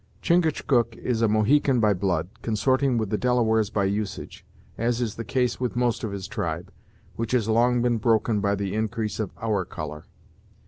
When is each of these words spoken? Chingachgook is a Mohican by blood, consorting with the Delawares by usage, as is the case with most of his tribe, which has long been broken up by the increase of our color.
Chingachgook 0.23 0.95
is 0.97 1.21
a 1.21 1.27
Mohican 1.27 1.79
by 1.79 1.93
blood, 1.93 2.27
consorting 2.41 2.97
with 2.97 3.11
the 3.11 3.19
Delawares 3.19 3.69
by 3.69 3.83
usage, 3.83 4.43
as 4.75 4.99
is 4.99 5.13
the 5.13 5.23
case 5.23 5.59
with 5.59 5.75
most 5.75 6.03
of 6.03 6.11
his 6.11 6.27
tribe, 6.27 6.71
which 7.17 7.33
has 7.33 7.47
long 7.47 7.83
been 7.83 7.99
broken 7.99 8.37
up 8.37 8.41
by 8.41 8.55
the 8.55 8.73
increase 8.73 9.19
of 9.19 9.29
our 9.39 9.63
color. 9.63 10.05